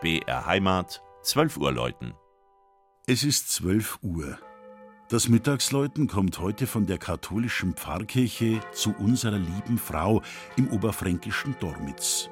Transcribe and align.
BR 0.00 0.46
Heimat, 0.46 1.02
12 1.24 1.58
Uhr 1.58 1.72
läuten. 1.72 2.14
Es 3.06 3.22
ist 3.22 3.50
12 3.50 3.98
Uhr. 4.00 4.38
Das 5.10 5.28
Mittagsläuten 5.28 6.06
kommt 6.06 6.38
heute 6.38 6.66
von 6.66 6.86
der 6.86 6.96
katholischen 6.96 7.74
Pfarrkirche 7.74 8.60
zu 8.72 8.94
unserer 8.98 9.36
lieben 9.36 9.76
Frau 9.76 10.22
im 10.56 10.70
oberfränkischen 10.70 11.54
Dormitz. 11.60 12.30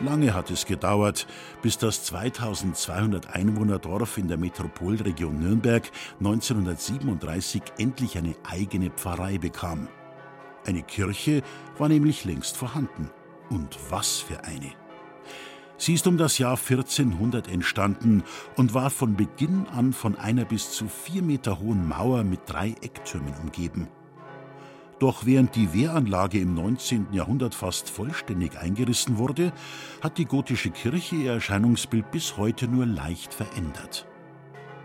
Lange 0.00 0.32
hat 0.32 0.50
es 0.50 0.64
gedauert, 0.64 1.26
bis 1.60 1.76
das 1.76 2.04
2200 2.04 3.34
Einwohner-Dorf 3.34 4.16
in 4.16 4.28
der 4.28 4.38
Metropolregion 4.38 5.38
Nürnberg 5.38 5.90
1937 6.20 7.62
endlich 7.78 8.16
eine 8.16 8.34
eigene 8.42 8.90
Pfarrei 8.90 9.36
bekam. 9.36 9.88
Eine 10.64 10.82
Kirche 10.82 11.42
war 11.76 11.88
nämlich 11.88 12.24
längst 12.24 12.56
vorhanden. 12.56 13.10
Und 13.50 13.76
was 13.90 14.18
für 14.18 14.44
eine! 14.44 14.72
Sie 15.76 15.94
ist 15.94 16.06
um 16.06 16.16
das 16.16 16.38
Jahr 16.38 16.56
1400 16.56 17.48
entstanden 17.48 18.22
und 18.56 18.72
war 18.72 18.90
von 18.90 19.16
Beginn 19.16 19.66
an 19.74 19.92
von 19.92 20.16
einer 20.16 20.44
bis 20.44 20.72
zu 20.72 20.88
vier 20.88 21.22
Meter 21.22 21.58
hohen 21.58 21.88
Mauer 21.88 22.24
mit 22.24 22.40
drei 22.46 22.74
Ecktürmen 22.82 23.34
umgeben. 23.42 23.88
Doch 25.00 25.24
während 25.24 25.56
die 25.56 25.72
Wehranlage 25.72 26.38
im 26.38 26.52
19. 26.54 27.08
Jahrhundert 27.12 27.54
fast 27.54 27.88
vollständig 27.88 28.58
eingerissen 28.58 29.16
wurde, 29.16 29.50
hat 30.02 30.18
die 30.18 30.26
gotische 30.26 30.70
Kirche 30.70 31.16
ihr 31.16 31.32
Erscheinungsbild 31.32 32.10
bis 32.10 32.36
heute 32.36 32.68
nur 32.68 32.84
leicht 32.84 33.32
verändert. 33.32 34.06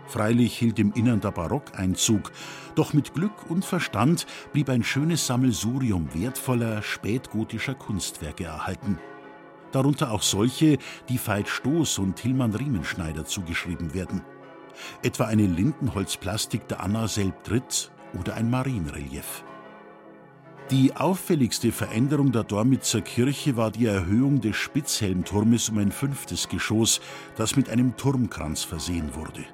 Freilich 0.06 0.56
hielt 0.56 0.78
im 0.78 0.92
Innern 0.94 1.20
der 1.20 1.32
Barock 1.32 1.78
Einzug, 1.78 2.32
doch 2.74 2.94
mit 2.94 3.12
Glück 3.12 3.50
und 3.50 3.66
Verstand 3.66 4.26
blieb 4.54 4.70
ein 4.70 4.82
schönes 4.82 5.26
Sammelsurium 5.26 6.08
wertvoller 6.14 6.80
spätgotischer 6.80 7.74
Kunstwerke 7.74 8.44
erhalten. 8.44 8.98
Darunter 9.70 10.12
auch 10.12 10.22
solche, 10.22 10.78
die 11.10 11.18
Veit 11.18 11.48
Stoß 11.48 11.98
und 11.98 12.18
Hilmann 12.20 12.54
Riemenschneider 12.54 13.26
zugeschrieben 13.26 13.92
werden. 13.92 14.22
Etwa 15.02 15.26
eine 15.26 15.46
Lindenholzplastik 15.46 16.68
der 16.68 16.80
Anna 16.80 17.06
Selbdritt 17.06 17.90
oder 18.18 18.34
ein 18.34 18.48
Marienrelief. 18.48 19.44
Die 20.72 20.96
auffälligste 20.96 21.70
Veränderung 21.70 22.32
der 22.32 22.42
Dormitzer 22.42 23.00
Kirche 23.00 23.56
war 23.56 23.70
die 23.70 23.86
Erhöhung 23.86 24.40
des 24.40 24.56
Spitzhelmturmes 24.56 25.68
um 25.68 25.78
ein 25.78 25.92
fünftes 25.92 26.48
Geschoss, 26.48 27.00
das 27.36 27.54
mit 27.54 27.70
einem 27.70 27.96
Turmkranz 27.96 28.64
versehen 28.64 29.14
wurde. 29.14 29.44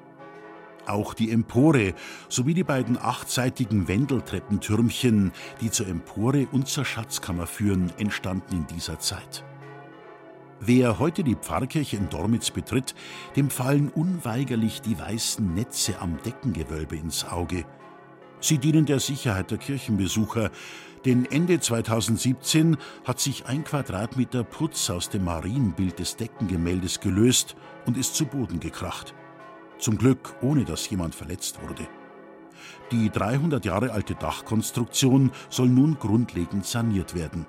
Auch 0.87 1.13
die 1.13 1.29
Empore 1.29 1.93
sowie 2.29 2.55
die 2.55 2.63
beiden 2.63 2.97
achtseitigen 2.97 3.87
Wendeltreppentürmchen, 3.87 5.31
die 5.61 5.69
zur 5.69 5.87
Empore 5.87 6.47
und 6.51 6.67
zur 6.67 6.83
Schatzkammer 6.83 7.45
führen, 7.45 7.93
entstanden 7.99 8.55
in 8.55 8.67
dieser 8.75 8.97
Zeit. 8.97 9.45
Wer 10.61 10.97
heute 10.97 11.23
die 11.23 11.35
Pfarrkirche 11.35 11.95
in 11.95 12.09
Dormitz 12.09 12.49
betritt, 12.49 12.95
dem 13.35 13.51
fallen 13.51 13.89
unweigerlich 13.89 14.81
die 14.81 14.97
weißen 14.97 15.53
Netze 15.53 15.99
am 16.01 16.17
Deckengewölbe 16.25 16.95
ins 16.95 17.23
Auge– 17.23 17.65
Sie 18.43 18.57
dienen 18.57 18.85
der 18.85 18.99
Sicherheit 18.99 19.51
der 19.51 19.57
Kirchenbesucher, 19.57 20.51
denn 21.05 21.23
Ende 21.23 21.61
2017 21.61 22.75
hat 23.05 23.21
sich 23.21 23.45
ein 23.45 23.63
Quadratmeter 23.63 24.43
Putz 24.43 24.89
aus 24.89 25.09
dem 25.09 25.23
Marienbild 25.23 25.97
des 25.97 26.17
Deckengemäldes 26.17 26.99
gelöst 26.99 27.55
und 27.85 27.95
ist 27.95 28.15
zu 28.15 28.25
Boden 28.25 28.59
gekracht. 28.59 29.15
Zum 29.79 29.97
Glück 29.97 30.35
ohne 30.41 30.65
dass 30.65 30.89
jemand 30.89 31.15
verletzt 31.15 31.57
wurde. 31.65 31.87
Die 32.91 33.09
300 33.09 33.63
Jahre 33.63 33.93
alte 33.93 34.15
Dachkonstruktion 34.15 35.31
soll 35.49 35.69
nun 35.69 35.97
grundlegend 35.97 36.65
saniert 36.65 37.15
werden. 37.15 37.45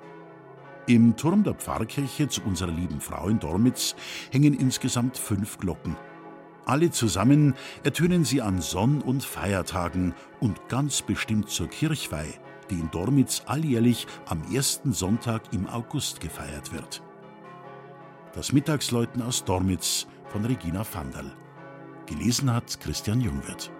Im 0.87 1.17
Turm 1.17 1.43
der 1.43 1.55
Pfarrkirche 1.55 2.29
zu 2.29 2.41
unserer 2.43 2.71
lieben 2.71 3.01
Frau 3.01 3.27
in 3.27 3.39
Dormitz 3.39 3.97
hängen 4.31 4.53
insgesamt 4.53 5.17
fünf 5.17 5.57
Glocken. 5.57 5.97
Alle 6.65 6.89
zusammen 6.89 7.53
ertönen 7.83 8.25
sie 8.25 8.41
an 8.41 8.59
Sonn- 8.59 9.01
und 9.01 9.23
Feiertagen 9.23 10.15
und 10.39 10.67
ganz 10.67 11.03
bestimmt 11.03 11.49
zur 11.49 11.67
Kirchweih, 11.67 12.33
die 12.71 12.79
in 12.79 12.89
Dormitz 12.89 13.43
alljährlich 13.45 14.07
am 14.25 14.41
ersten 14.51 14.91
Sonntag 14.91 15.53
im 15.53 15.67
August 15.67 16.21
gefeiert 16.21 16.73
wird. 16.73 17.03
Das 18.33 18.51
Mittagsläuten 18.51 19.21
aus 19.21 19.45
Dormitz 19.45 20.07
von 20.29 20.43
Regina 20.43 20.83
Vandal. 20.91 21.31
Gelesen 22.07 22.51
hat 22.51 22.79
Christian 22.79 23.21
Jungwirth. 23.21 23.71